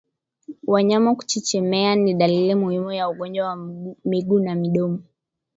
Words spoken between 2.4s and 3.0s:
muhimu